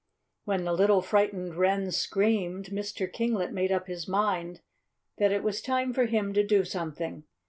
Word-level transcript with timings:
When 0.45 0.63
the 0.63 0.73
little 0.73 1.03
frightened 1.03 1.53
wren 1.53 1.91
screamed, 1.91 2.71
Mr. 2.71 3.07
Kinglet 3.07 3.51
made 3.51 3.71
up 3.71 3.85
his 3.85 4.07
mind 4.07 4.61
that 5.19 5.31
it 5.31 5.43
was 5.43 5.61
time 5.61 5.93
for 5.93 6.05
him 6.07 6.33
to 6.33 6.43
do 6.43 6.63
something. 6.65 7.25